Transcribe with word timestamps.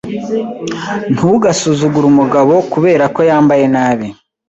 Ntugasuzugure 1.13 2.05
umugabo 2.13 2.53
kubera 2.73 3.03
ko 3.15 3.19
yambaye 3.29 3.65
nabi. 3.73 4.07